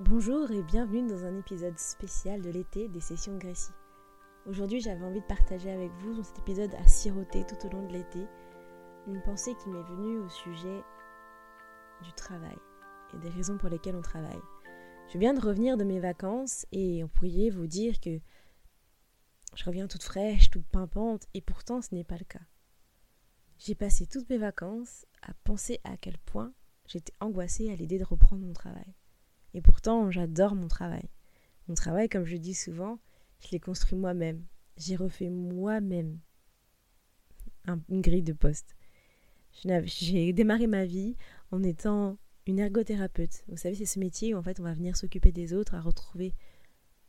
[0.00, 3.74] Bonjour et bienvenue dans un épisode spécial de l'été des sessions Gracie.
[4.46, 7.86] Aujourd'hui j'avais envie de partager avec vous dans cet épisode à siroter tout au long
[7.86, 8.26] de l'été
[9.06, 10.82] une pensée qui m'est venue au sujet
[12.02, 12.56] du travail
[13.12, 14.40] et des raisons pour lesquelles on travaille.
[15.12, 18.20] Je viens de revenir de mes vacances et on pourrait vous dire que
[19.54, 22.46] je reviens toute fraîche, toute pimpante et pourtant ce n'est pas le cas.
[23.58, 26.54] J'ai passé toutes mes vacances à penser à quel point
[26.86, 28.94] j'étais angoissée à l'idée de reprendre mon travail.
[29.54, 31.08] Et pourtant, j'adore mon travail.
[31.68, 32.98] Mon travail, comme je dis souvent,
[33.40, 34.44] je l'ai construit moi-même.
[34.76, 36.18] J'ai refait moi-même
[37.88, 38.76] une grille de poste.
[39.62, 41.16] J'ai démarré ma vie
[41.50, 43.44] en étant une ergothérapeute.
[43.48, 45.80] Vous savez, c'est ce métier où en fait on va venir s'occuper des autres, à
[45.80, 46.34] retrouver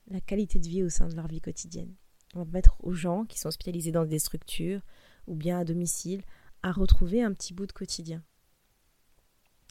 [0.08, 1.94] la qualité de vie au sein de leur vie quotidienne.
[2.34, 4.82] On va permettre aux gens qui sont hospitalisés dans des structures
[5.28, 6.24] ou bien à domicile
[6.64, 8.24] à retrouver un petit bout de quotidien.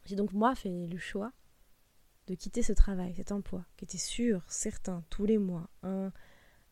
[0.06, 1.32] J'ai donc moi fait le choix
[2.30, 6.12] de quitter ce travail, cet emploi, qui était sûr, certain, tous les mois, un,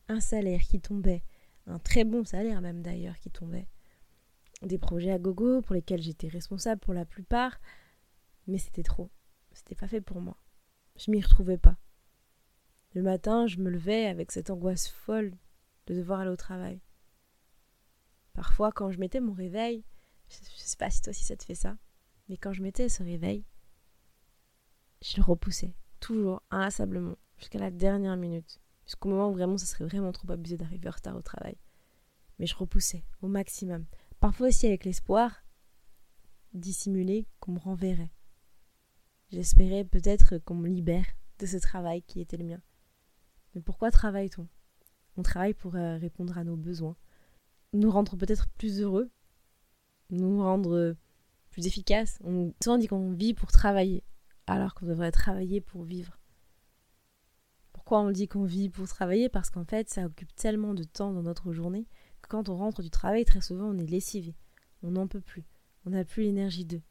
[0.07, 1.21] un salaire qui tombait,
[1.67, 3.67] un très bon salaire même d'ailleurs qui tombait,
[4.61, 7.59] des projets à gogo pour lesquels j'étais responsable pour la plupart,
[8.47, 9.11] mais c'était trop,
[9.51, 10.37] c'était pas fait pour moi.
[10.95, 11.77] Je m'y retrouvais pas.
[12.93, 15.37] Le matin, je me levais avec cette angoisse folle
[15.87, 16.79] de devoir aller au travail.
[18.31, 19.83] Parfois, quand je mettais mon réveil,
[20.29, 21.77] je, sais pas si toi aussi ça te fait ça,
[22.29, 23.43] mais quand je mettais ce réveil,
[25.01, 29.85] je le repoussais, toujours, inlassablement, jusqu'à la dernière minute, jusqu'au moment où vraiment ça serait
[29.85, 31.57] vraiment trop abusé d'arriver en retard au travail.
[32.37, 33.85] Mais je repoussais au maximum,
[34.19, 35.43] parfois aussi avec l'espoir
[36.53, 38.11] dissimulé qu'on me renverrait.
[39.31, 41.05] J'espérais peut-être qu'on me libère
[41.37, 42.61] de ce travail qui était le mien.
[43.53, 44.47] Mais pourquoi travaille-t-on?
[45.17, 46.95] On travaille pour euh, répondre à nos besoins,
[47.73, 49.11] nous rendre peut-être plus heureux,
[50.09, 50.95] nous rendre
[51.51, 52.19] plus efficaces.
[52.23, 54.03] On souvent dit qu'on vit pour travailler,
[54.49, 56.17] alors qu'on devrait travailler pour vivre.
[57.71, 59.29] Pourquoi on dit qu'on vit pour travailler?
[59.29, 61.87] Parce qu'en fait, ça occupe tellement de temps dans notre journée
[62.21, 64.35] que quand on rentre du travail, très souvent, on est lessivé.
[64.83, 65.45] On n'en peut plus.
[65.85, 66.81] On n'a plus l'énergie d'eux.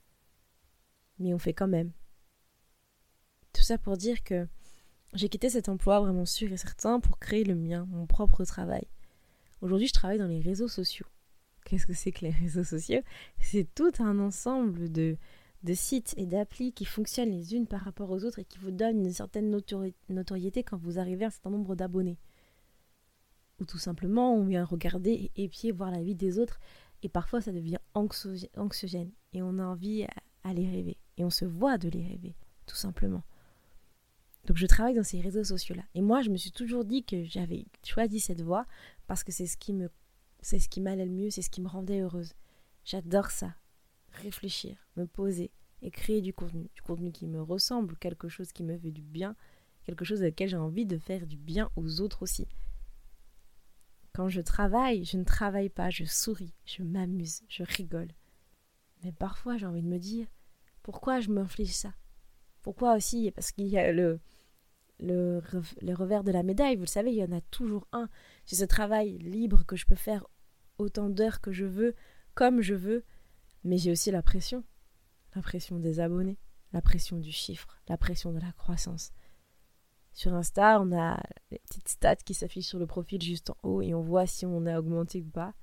[1.19, 1.93] Mais on fait quand même.
[3.53, 4.47] Tout ça pour dire que
[5.15, 8.87] j'ai quitté cet emploi vraiment sûr et certain pour créer le mien, mon propre travail.
[9.61, 11.07] Aujourd'hui, je travaille dans les réseaux sociaux.
[11.65, 13.03] Qu'est-ce que c'est que les réseaux sociaux?
[13.41, 15.17] C'est tout un ensemble de,
[15.65, 18.71] de sites et d'applis qui fonctionnent les unes par rapport aux autres et qui vous
[18.71, 19.51] donnent une certaine
[20.09, 22.19] notoriété quand vous arrivez à un certain nombre d'abonnés.
[23.61, 26.61] Ou tout simplement, on vient regarder et épier, voir la vie des autres,
[27.03, 30.07] et parfois ça devient anxiogène, et on a envie
[30.45, 32.37] à les rêver, et on se voit de les rêver,
[32.67, 33.25] tout simplement.
[34.47, 35.83] Donc je travaille dans ces réseaux sociaux-là.
[35.95, 38.65] Et moi, je me suis toujours dit que j'avais choisi cette voie
[39.07, 39.91] parce que c'est ce qui me
[40.41, 42.35] c'est ce qui m'allait le mieux, c'est ce qui me rendait heureuse.
[42.85, 43.55] J'adore ça.
[44.13, 45.51] Réfléchir, me poser
[45.83, 46.69] et créer du contenu.
[46.75, 49.37] Du contenu qui me ressemble, quelque chose qui me fait du bien,
[49.85, 52.47] quelque chose avec lequel j'ai envie de faire du bien aux autres aussi.
[54.13, 58.09] Quand je travaille, je ne travaille pas, je souris, je m'amuse, je rigole.
[59.05, 60.27] Mais parfois, j'ai envie de me dire
[60.83, 61.95] pourquoi je m'inflige ça?
[62.63, 63.31] Pourquoi aussi?
[63.31, 64.21] Parce qu'il y a le,
[65.01, 65.43] le,
[65.81, 68.09] le, revers de la médaille, vous le savez, il y en a toujours un.
[68.47, 70.27] J'ai ce travail libre que je peux faire
[70.79, 71.95] autant d'heures que je veux,
[72.35, 73.05] comme je veux,
[73.65, 74.65] mais j'ai aussi la pression.
[75.35, 76.39] La pression des abonnés,
[76.73, 79.13] la pression du chiffre, la pression de la croissance.
[80.13, 83.83] Sur Insta, on a les petites stats qui s'affichent sur le profil juste en haut
[83.83, 85.55] et on voit si on a augmenté ou pas.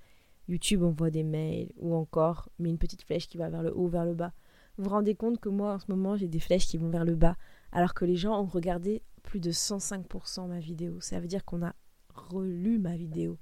[0.48, 3.76] YouTube, on voit des mails ou encore, mais une petite flèche qui va vers le
[3.76, 4.34] haut, vers le bas.
[4.78, 7.06] Vous vous rendez compte que moi, en ce moment, j'ai des flèches qui vont vers
[7.06, 7.36] le bas,
[7.72, 11.00] alors que les gens ont regardé plus de 105% ma vidéo.
[11.02, 11.74] Ça veut dire qu'on a
[12.14, 13.38] relu ma vidéo.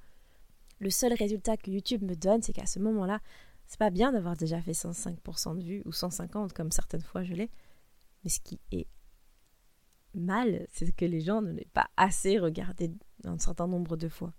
[0.80, 3.20] Le seul résultat que YouTube me donne, c'est qu'à ce moment-là,
[3.68, 7.34] c'est pas bien d'avoir déjà fait 105% de vues ou 150 comme certaines fois je
[7.34, 7.50] l'ai.
[8.24, 8.88] Mais ce qui est
[10.14, 12.92] mal, c'est que les gens ne l'aient pas assez regardé
[13.24, 14.34] un certain nombre de fois.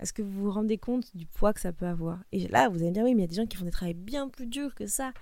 [0.00, 2.22] Est-ce que vous vous rendez compte du poids que ça peut avoir?
[2.32, 3.64] Et là, vous allez me dire, oui, mais il y a des gens qui font
[3.64, 5.12] des travaux bien plus durs que ça.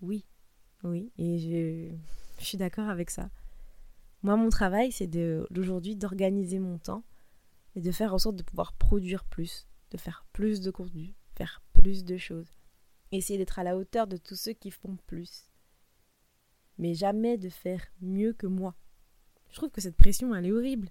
[0.00, 0.24] Oui,
[0.82, 3.30] oui, et je, suis d'accord avec ça.
[4.22, 7.04] Moi, mon travail, c'est d'aujourd'hui d'organiser mon temps
[7.76, 11.62] et de faire en sorte de pouvoir produire plus, de faire plus de contenu, faire
[11.72, 12.55] plus de choses.
[13.12, 15.48] Essayer d'être à la hauteur de tous ceux qui font plus.
[16.78, 18.74] Mais jamais de faire mieux que moi.
[19.50, 20.90] Je trouve que cette pression, elle est horrible.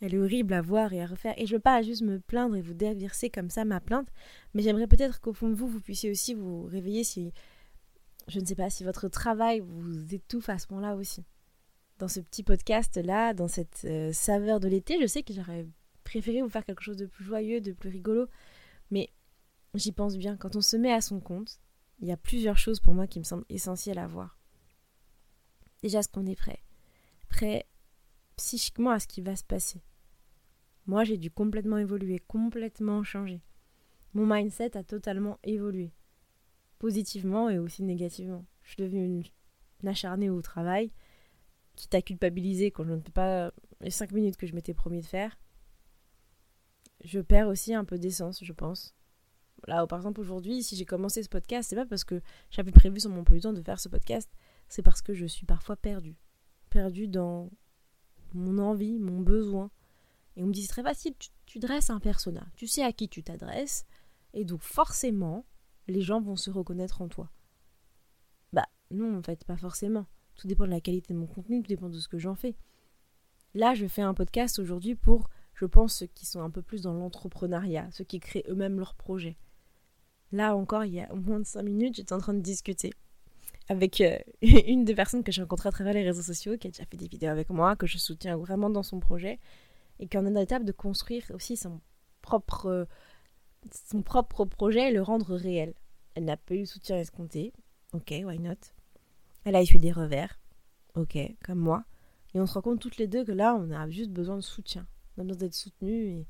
[0.00, 1.34] Elle est horrible à voir et à refaire.
[1.36, 4.08] Et je ne veux pas juste me plaindre et vous déverser comme ça ma plainte,
[4.52, 7.32] mais j'aimerais peut-être qu'au fond de vous, vous puissiez aussi vous réveiller si,
[8.28, 11.24] je ne sais pas, si votre travail vous étouffe à ce moment-là aussi
[11.98, 14.98] dans ce petit podcast-là, dans cette euh, saveur de l'été.
[15.00, 15.66] Je sais que j'aurais
[16.04, 18.26] préféré vous faire quelque chose de plus joyeux, de plus rigolo,
[18.90, 19.08] mais
[19.78, 20.36] j'y pense bien.
[20.36, 21.60] Quand on se met à son compte,
[22.00, 24.38] il y a plusieurs choses pour moi qui me semblent essentielles à voir.
[25.82, 26.62] Déjà, ce qu'on est prêt?
[27.28, 27.66] Prêt
[28.36, 29.82] psychiquement à ce qui va se passer.
[30.86, 33.42] Moi, j'ai dû complètement évoluer, complètement changer.
[34.14, 35.92] Mon mindset a totalement évolué,
[36.78, 38.46] positivement et aussi négativement.
[38.62, 40.90] Je suis devenue une, acharnée au travail,
[41.76, 45.00] qui t'a culpabilisé quand je ne fais pas les 5 minutes que je m'étais promis
[45.00, 45.38] de faire.
[47.04, 48.95] Je perds aussi un peu d'essence, je pense.
[49.66, 52.20] Là, par exemple, aujourd'hui, si j'ai commencé ce podcast, c'est pas parce que
[52.50, 54.30] j'avais prévu sur mon peu de faire ce podcast,
[54.68, 56.16] c'est parce que je suis parfois perdue.
[56.70, 57.50] Perdue dans
[58.32, 59.70] mon envie, mon besoin.
[60.36, 61.14] Et on me dit, c'est très facile,
[61.46, 63.86] tu, dresses un persona, tu sais à qui tu t'adresses,
[64.34, 65.46] et donc forcément,
[65.88, 67.30] les gens vont se reconnaître en toi.
[68.52, 70.06] Bah non, en fait, pas forcément.
[70.34, 72.54] Tout dépend de la qualité de mon contenu, tout dépend de ce que j'en fais.
[73.54, 76.82] Là, je fais un podcast aujourd'hui pour, je pense, ceux qui sont un peu plus
[76.82, 79.38] dans l'entrepreneuriat, ceux qui créent eux-mêmes leurs projets.
[80.32, 82.92] Là encore, il y a moins de 5 minutes, j'étais en train de discuter
[83.68, 86.70] avec euh, une des personnes que j'ai rencontrées à travers les réseaux sociaux, qui a
[86.70, 89.38] déjà fait des vidéos avec moi, que je soutiens vraiment dans son projet,
[89.98, 91.80] et qui en est dans l'étape de construire aussi son
[92.22, 92.86] propre,
[93.70, 95.74] son propre projet et le rendre réel.
[96.14, 97.52] Elle n'a pas eu le soutien escompté,
[97.92, 98.54] ok, why not?
[99.44, 100.38] Elle a eu des revers,
[100.94, 101.84] ok, comme moi,
[102.34, 104.42] et on se rend compte toutes les deux que là, on a juste besoin de
[104.42, 104.86] soutien,
[105.16, 106.26] on a besoin d'être soutenu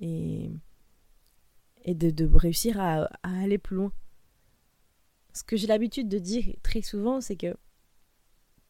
[0.00, 0.50] et,
[1.94, 3.92] de, réussir à aller plus loin
[5.38, 7.56] ce que j'ai l'habitude de dire très souvent, c'est que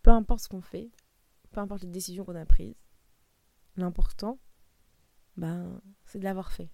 [0.03, 0.91] peu importe ce qu'on fait,
[1.51, 2.75] peu importe les décisions qu'on a prises,
[3.77, 4.39] l'important,
[5.37, 6.69] ben, c'est de l'avoir fait.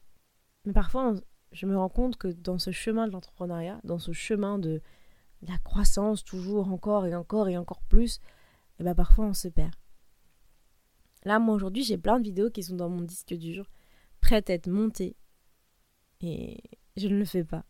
[0.64, 1.14] Mais parfois,
[1.52, 4.82] je me rends compte que dans ce chemin de l'entrepreneuriat, dans ce chemin de
[5.43, 9.47] la croissance, toujours encore et encore et encore plus, et eh ben parfois on se
[9.47, 9.75] perd.
[11.25, 13.70] Là, moi aujourd'hui, j'ai plein de vidéos qui sont dans mon disque dur,
[14.20, 15.14] prêtes à être montées,
[16.20, 16.62] et
[16.96, 17.64] je ne le fais pas.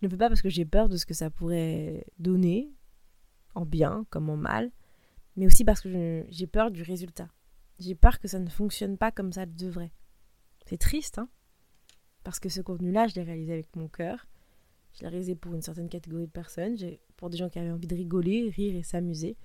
[0.00, 2.72] Je ne fais pas parce que j'ai peur de ce que ça pourrait donner,
[3.54, 4.70] en bien comme en mal,
[5.36, 7.28] mais aussi parce que j'ai peur du résultat.
[7.78, 9.92] J'ai peur que ça ne fonctionne pas comme ça devrait.
[10.66, 11.28] C'est triste, hein
[12.24, 14.26] Parce que ce contenu-là, je l'ai réalisé avec mon cœur.
[14.94, 16.76] Je l'ai réalisé pour une certaine catégorie de personnes,
[17.16, 19.36] pour des gens qui avaient envie de rigoler, rire et s'amuser.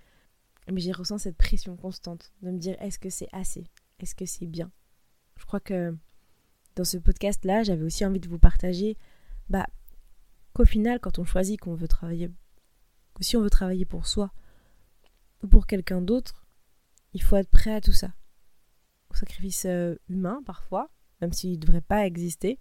[0.72, 3.66] Mais j'ai ressenti cette pression constante de me dire est-ce que c'est assez?
[4.00, 4.72] Est-ce que c'est bien?
[5.38, 5.96] Je crois que
[6.76, 8.98] dans ce podcast-là, j'avais aussi envie de vous partager
[9.50, 9.66] bah,
[10.54, 12.30] qu'au final, quand on choisit qu'on veut travailler,
[13.14, 14.32] que si on veut travailler pour soi
[15.42, 16.46] ou pour quelqu'un d'autre,
[17.14, 18.14] il faut être prêt à tout ça.
[19.10, 20.90] Au sacrifice euh, humain, parfois,
[21.22, 22.60] même s'il ne devrait pas exister,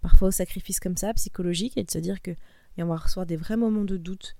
[0.00, 2.32] parfois au sacrifice comme ça, psychologique, et de se dire que
[2.76, 4.36] et on va recevoir des vrais moments de doute.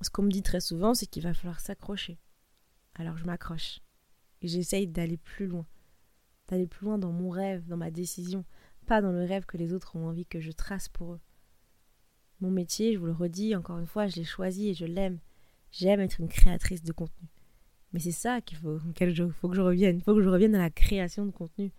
[0.00, 2.18] Ce qu'on me dit très souvent, c'est qu'il va falloir s'accrocher.
[2.96, 3.80] Alors je m'accroche.
[4.42, 5.64] Et j'essaye d'aller plus loin.
[6.48, 8.44] D'aller plus loin dans mon rêve, dans ma décision,
[8.86, 11.20] pas dans le rêve que les autres ont envie que je trace pour eux.
[12.40, 15.18] Mon métier, je vous le redis encore une fois, je l'ai choisi et je l'aime.
[15.72, 17.28] J'aime être une créatrice de contenu.
[17.92, 19.10] Mais c'est ça qu'il faut, que
[19.54, 19.96] je revienne.
[19.96, 21.72] Il faut que je revienne à la création de contenu.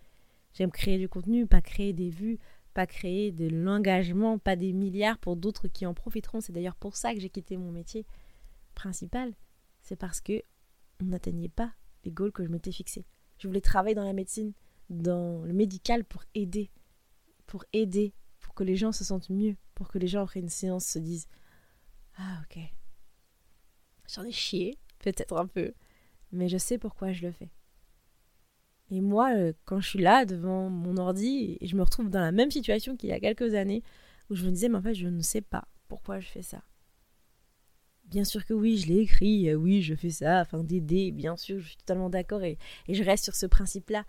[0.52, 2.38] J'aime créer du contenu, pas créer des vues,
[2.74, 6.40] pas créer de l'engagement, pas des milliards pour d'autres qui en profiteront.
[6.40, 8.04] C'est d'ailleurs pour ça que j'ai quitté mon métier
[8.74, 9.34] principal.
[9.82, 10.42] C'est parce que
[11.00, 11.72] on n'atteignait pas
[12.04, 13.04] les goals que je m'étais fixés.
[13.38, 14.52] Je voulais travailler dans la médecine,
[14.90, 16.70] dans le médical pour aider,
[17.46, 20.48] pour aider, pour que les gens se sentent mieux, pour que les gens après une
[20.48, 21.28] séance se disent
[22.16, 22.60] Ah ok,
[24.12, 25.72] j'en ai chié, peut-être un peu,
[26.32, 27.50] mais je sais pourquoi je le fais.
[28.90, 32.20] Et moi, euh, quand je suis là devant mon ordi, et je me retrouve dans
[32.20, 33.82] la même situation qu'il y a quelques années,
[34.30, 36.62] où je me disais, mais en fait, je ne sais pas pourquoi je fais ça.
[38.08, 41.36] Bien sûr que oui, je l'ai écrit, euh, oui, je fais ça afin d'aider, bien
[41.36, 44.04] sûr, je suis totalement d'accord et, je reste sur ce principe-là.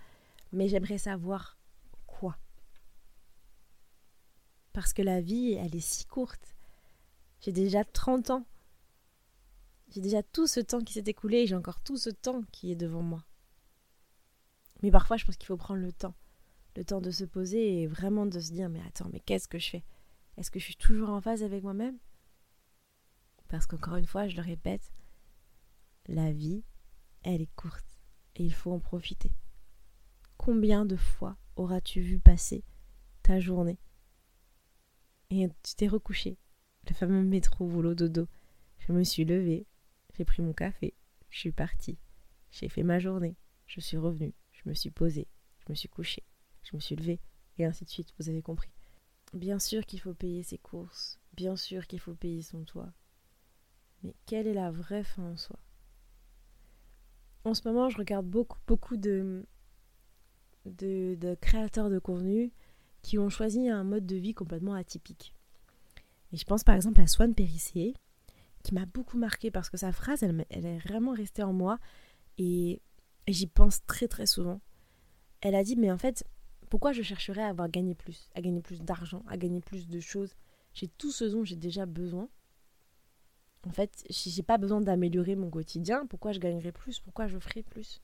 [0.52, 1.60] Mais j'aimerais savoir
[4.74, 6.56] parce que la vie, elle est si courte.
[7.42, 8.46] J'ai déjà 30 ans.
[9.90, 12.72] J'ai déjà tout ce temps qui s'est écoulé et j'ai encore tout ce temps qui
[12.72, 13.26] est devant moi.
[14.82, 16.16] Mais parfois, je pense qu'il faut prendre le temps.
[16.76, 19.60] Le temps de se poser et vraiment de se dire, mais attends, mais qu'est-ce que
[19.60, 19.84] je fais?
[20.38, 21.98] Est-ce que je suis toujours en phase avec moi-même?
[23.50, 24.94] Parce qu'encore une fois, je le répète,
[26.08, 26.64] la vie,
[27.24, 28.00] elle est courte
[28.36, 29.32] et il faut en profiter.
[30.38, 32.64] Combien de fois auras-tu vu passer
[33.22, 33.80] ta journée
[35.32, 36.38] et tu t'es recouché?
[36.88, 38.28] Le fameux métro boulot dodo.
[38.80, 39.68] Je me suis levée,
[40.16, 40.96] j'ai pris mon café,
[41.30, 42.00] je suis partie.
[42.50, 43.36] J'ai fait ma journée,
[43.68, 45.28] je suis revenue, je me suis posée,
[45.60, 46.24] je me suis couchée,
[46.64, 47.20] je me suis levée,
[47.58, 48.72] et ainsi de suite, vous avez compris.
[49.34, 52.92] Bien sûr qu'il faut payer ses courses, bien sûr qu'il faut payer son toit.
[54.04, 55.60] Mais quelle est la vraie fin en soi?
[57.44, 59.46] En ce moment, je regarde beaucoup, beaucoup de,
[61.42, 62.52] créateurs de contenu
[63.02, 65.34] qui ont choisi un mode de vie complètement atypique.
[66.32, 67.94] Et je pense par exemple à Swan Périssé,
[68.64, 71.80] qui m'a beaucoup marqué parce que sa phrase, elle, est vraiment restée en moi.
[72.38, 72.82] Et
[73.28, 74.62] j'y pense très très souvent.
[75.42, 76.26] Elle a dit mais en fait,
[76.70, 80.00] pourquoi je chercherais à avoir gagné plus, à gagner plus d'argent, à gagner plus de
[80.00, 80.36] choses?
[80.74, 82.30] J'ai tout ce dont j'ai déjà besoin.
[83.68, 87.00] En fait, si j'ai pas besoin d'améliorer mon quotidien, pourquoi je gagnerais plus?
[87.00, 88.02] Pourquoi je ferais plus?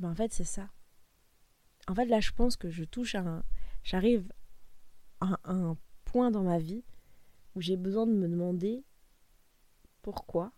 [0.00, 0.68] Ben en fait, c'est ça.
[1.86, 3.44] En fait, là, je pense que je touche à un.
[3.82, 4.32] J'arrive
[5.20, 6.84] à un point dans ma vie
[7.54, 8.82] où j'ai besoin de me demander
[10.02, 10.52] pourquoi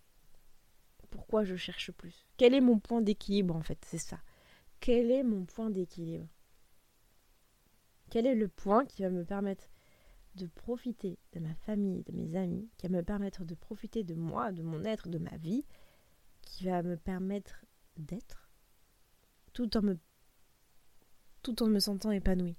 [1.10, 3.78] pourquoi je cherche plus Quel est mon point d'équilibre en fait?
[3.86, 4.18] C'est ça.
[4.80, 6.28] Quel est mon point d'équilibre?
[8.10, 9.64] Quel est le point qui va me permettre
[10.36, 14.14] de profiter de ma famille, de mes amis, qui va me permettre de profiter de
[14.14, 15.64] moi, de mon être, de ma vie,
[16.42, 17.64] qui va me permettre
[17.96, 18.48] d'être
[19.52, 19.98] tout en me
[21.42, 22.56] tout en me sentant épanouie.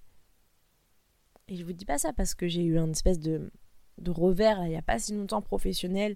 [1.48, 3.52] Et je vous dis pas ça parce que j'ai eu un espèce de,
[3.98, 6.16] de revers il n'y a pas si longtemps professionnel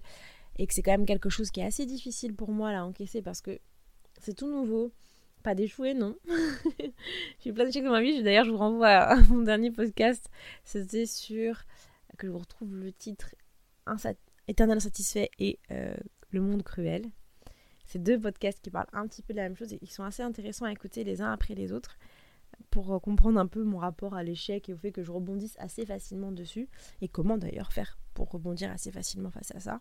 [0.56, 3.22] et que c'est quand même quelque chose qui est assez difficile pour moi à encaisser
[3.22, 3.58] parce que
[4.20, 4.92] c'est tout nouveau.
[5.42, 6.16] Pas d'échouer, non.
[7.40, 8.22] j'ai plein d'échecs dans ma vie.
[8.22, 10.28] D'ailleurs, je vous renvoie à mon dernier podcast.
[10.64, 11.64] C'était sur
[12.16, 13.34] que je vous retrouve le titre
[14.46, 15.94] Éternel insatisfait et euh,
[16.30, 17.10] Le monde cruel.
[17.84, 20.04] C'est deux podcasts qui parlent un petit peu de la même chose et qui sont
[20.04, 21.98] assez intéressants à écouter les uns après les autres
[22.70, 25.56] pour euh, comprendre un peu mon rapport à l'échec et au fait que je rebondisse
[25.58, 26.68] assez facilement dessus
[27.00, 29.80] et comment d'ailleurs faire pour rebondir assez facilement face à ça.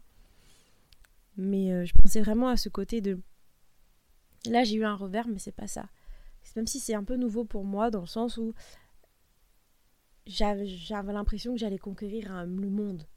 [1.37, 3.19] Mais euh, je pensais vraiment à ce côté de.
[4.47, 5.89] Là, j'ai eu un revers, mais c'est pas ça.
[6.55, 8.53] Même si c'est un peu nouveau pour moi, dans le sens où
[10.25, 13.07] j'avais l'impression que j'allais conquérir le monde.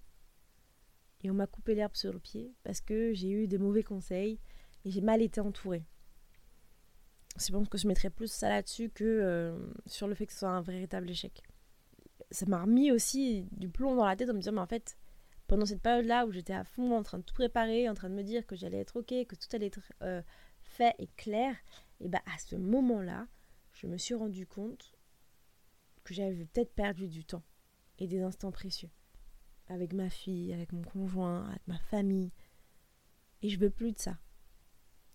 [1.22, 4.38] Et on m'a coupé l'herbe sur le pied parce que j'ai eu des mauvais conseils
[4.84, 5.84] et j'ai mal été entourée.
[7.38, 10.40] Je pense que je mettrais plus ça là-dessus que euh, sur le fait que ce
[10.40, 11.42] soit un véritable échec.
[12.30, 14.96] Ça m'a remis aussi du plomb dans la tête en me disant, mais en fait,
[15.46, 18.14] pendant cette période-là où j'étais à fond en train de tout préparer, en train de
[18.14, 20.22] me dire que j'allais être ok, que tout allait être euh,
[20.74, 21.56] fait et clair,
[22.00, 23.26] et bah à ce moment-là,
[23.72, 24.94] je me suis rendu compte
[26.02, 27.42] que j'avais peut-être perdu du temps
[27.98, 28.90] et des instants précieux
[29.68, 32.32] avec ma fille, avec mon conjoint, avec ma famille.
[33.42, 34.18] Et je veux plus de ça.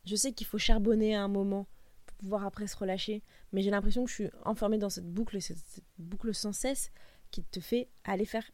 [0.05, 1.67] Je sais qu'il faut charbonner à un moment
[2.05, 5.39] pour pouvoir après se relâcher, mais j'ai l'impression que je suis enfermée dans cette boucle,
[5.41, 6.91] cette boucle sans cesse
[7.31, 8.49] qui te fait aller faire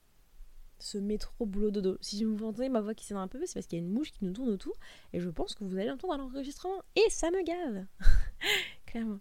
[0.79, 1.98] ce métro boulot dodo.
[2.01, 3.91] Si vous entendez ma voix qui s'énerve un peu, c'est parce qu'il y a une
[3.91, 4.77] mouche qui nous tourne autour
[5.13, 7.86] et je pense que vous allez l'entendre à l'enregistrement et ça me gave.
[8.86, 9.20] Clairement.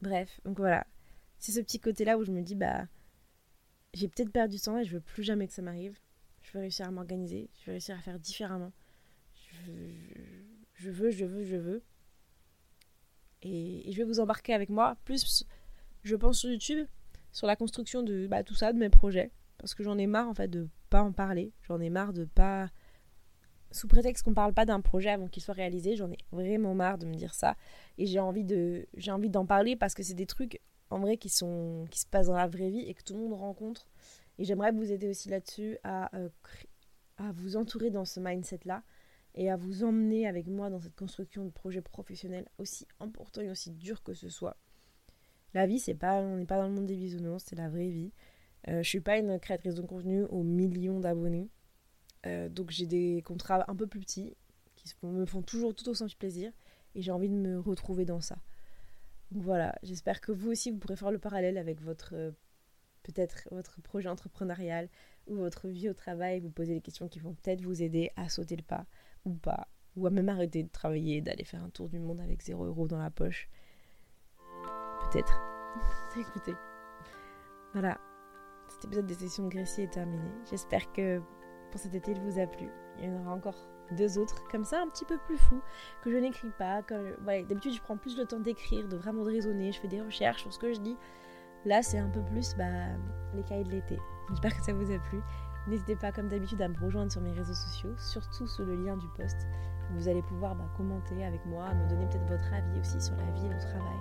[0.00, 0.86] Bref, donc voilà.
[1.38, 2.86] C'est ce petit côté-là où je me dis, bah,
[3.92, 5.98] j'ai peut-être perdu du temps et je veux plus jamais que ça m'arrive.
[6.42, 8.72] Je veux réussir à m'organiser, je veux réussir à faire différemment.
[10.76, 11.82] Je veux, je veux, je veux.
[13.42, 15.44] Et, je vais vous embarquer avec moi, plus,
[16.02, 16.86] je pense, sur YouTube,
[17.32, 19.30] sur la construction de bah, tout ça, de mes projets
[19.64, 21.54] parce que j'en ai marre en fait de pas en parler.
[21.62, 22.68] J'en ai marre de pas
[23.70, 26.98] sous prétexte qu'on parle pas d'un projet avant qu'il soit réalisé, j'en ai vraiment marre
[26.98, 27.56] de me dire ça
[27.96, 31.16] et j'ai envie de j'ai envie d'en parler parce que c'est des trucs en vrai
[31.16, 33.88] qui sont qui se passent dans la vraie vie et que tout le monde rencontre
[34.36, 36.28] et j'aimerais vous aider aussi là-dessus à euh,
[37.16, 38.82] à vous entourer dans ce mindset là
[39.34, 43.48] et à vous emmener avec moi dans cette construction de projet professionnel aussi important et
[43.48, 44.58] aussi dur que ce soit.
[45.54, 47.88] La vie, c'est pas on n'est pas dans le monde des bisounours, c'est la vraie
[47.88, 48.12] vie.
[48.68, 51.50] Euh, je suis pas une créatrice de contenu aux millions d'abonnés.
[52.26, 54.34] Euh, donc j'ai des contrats un peu plus petits
[54.76, 56.52] qui me font toujours tout autant plaisir
[56.94, 58.36] et j'ai envie de me retrouver dans ça.
[59.30, 62.30] Donc voilà, j'espère que vous aussi vous pourrez faire le parallèle avec votre euh,
[63.02, 64.88] peut-être votre projet entrepreneurial
[65.26, 68.28] ou votre vie au travail, vous poser des questions qui vont peut-être vous aider à
[68.28, 68.86] sauter le pas
[69.24, 72.42] ou pas, ou à même arrêter de travailler, d'aller faire un tour du monde avec
[72.42, 73.48] 0 euros dans la poche.
[75.10, 75.40] Peut-être.
[76.18, 76.54] Écoutez.
[77.72, 77.98] Voilà,
[78.84, 80.28] cet épisode des sessions Gracie est terminé.
[80.50, 81.22] J'espère que
[81.70, 82.68] pour cet été, il vous a plu.
[82.98, 83.56] Il y en aura encore
[83.92, 85.62] deux autres, comme ça, un petit peu plus flou,
[86.02, 86.82] que je n'écris pas.
[86.82, 90.42] D'habitude, je prends plus le temps d'écrire, de vraiment de raisonner, je fais des recherches
[90.42, 90.96] sur ce que je dis.
[91.64, 92.88] Là, c'est un peu plus bah,
[93.34, 93.98] les cahiers de l'été.
[94.28, 95.18] J'espère que ça vous a plu.
[95.66, 98.98] N'hésitez pas, comme d'habitude, à me rejoindre sur mes réseaux sociaux, surtout sur le lien
[98.98, 99.46] du post.
[99.92, 103.30] Vous allez pouvoir bah, commenter avec moi, me donner peut-être votre avis aussi sur la
[103.30, 103.98] vie et le travail.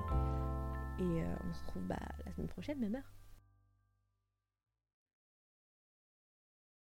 [1.00, 3.23] Et euh, on se retrouve bah, la semaine prochaine, même heure.